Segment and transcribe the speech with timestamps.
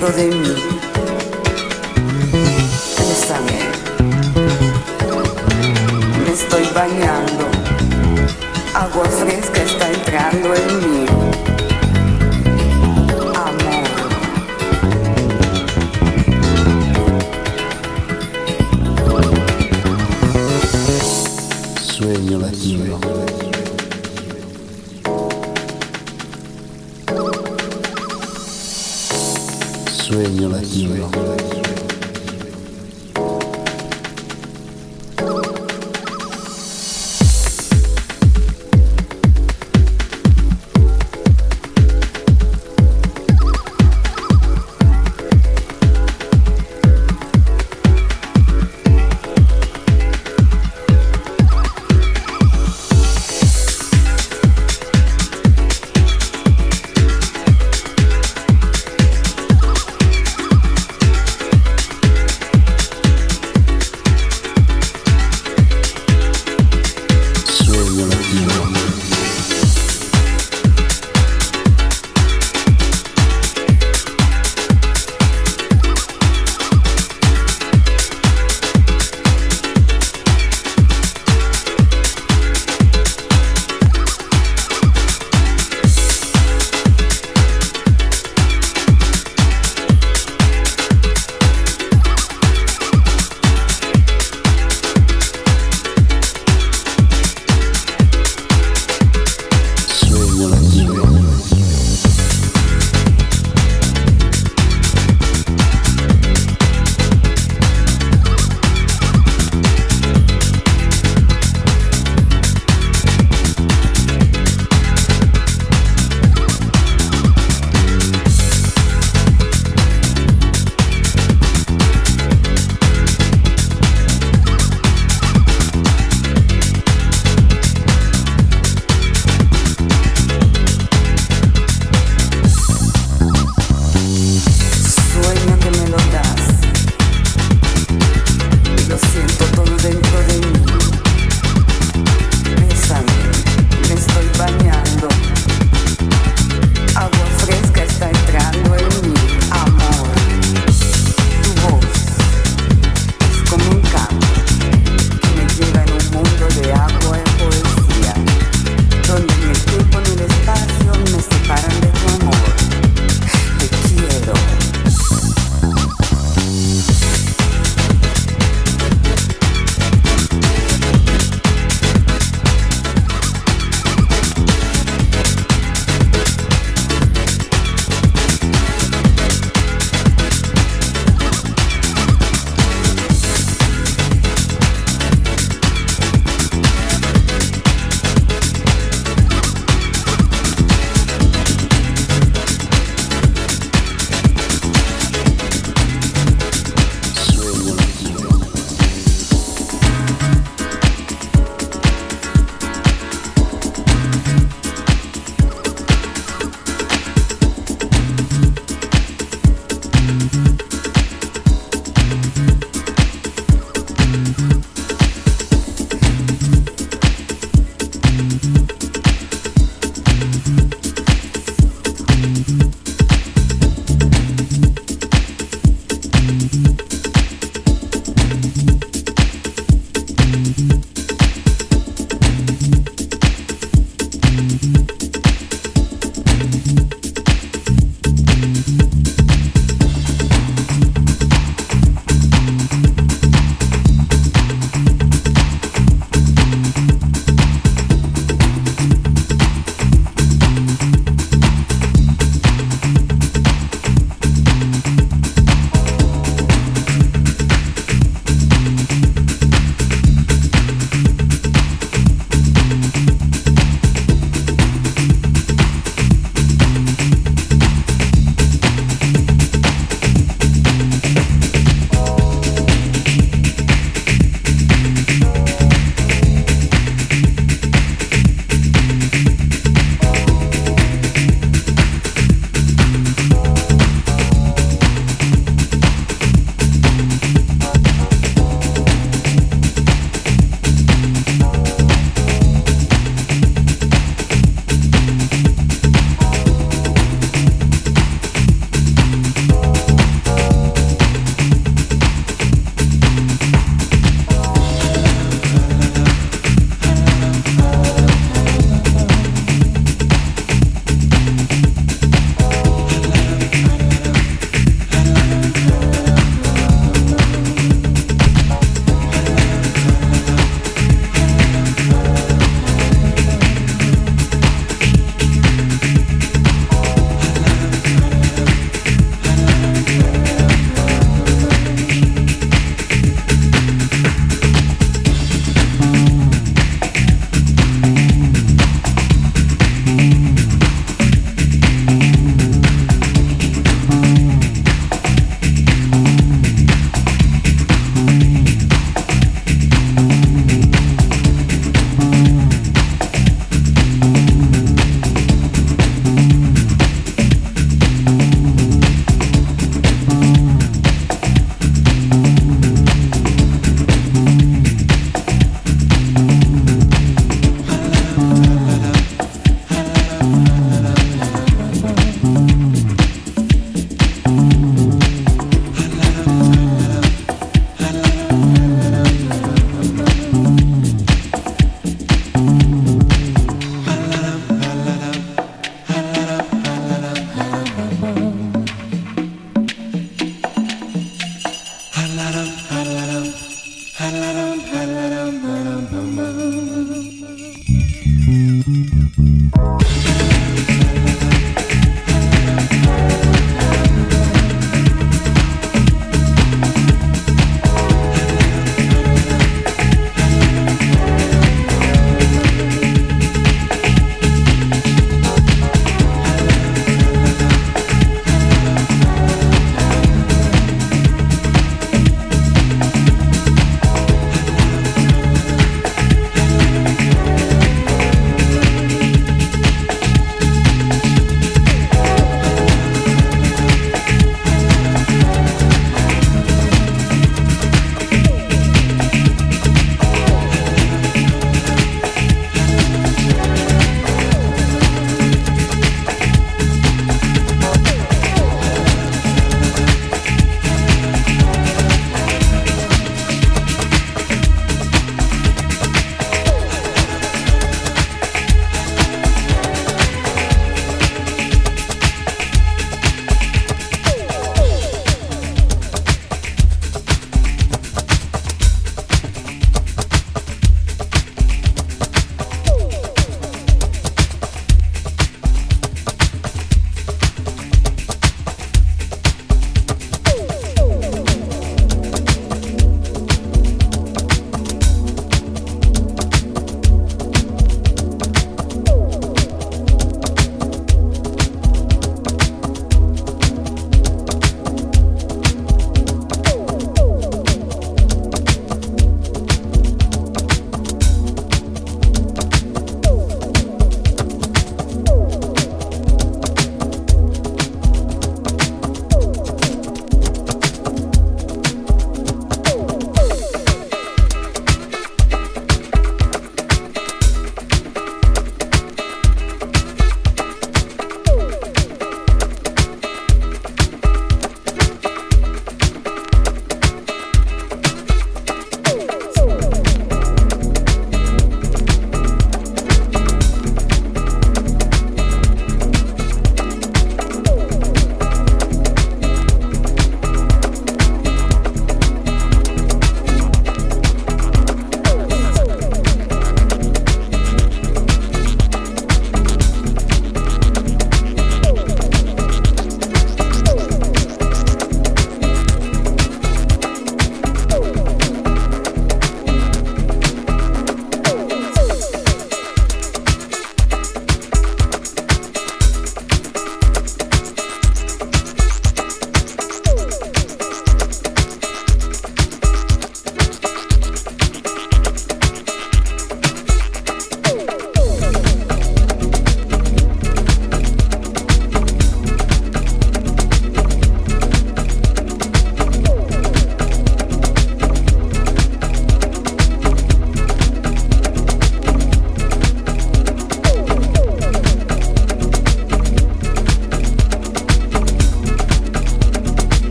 [0.00, 0.37] dentro de mí.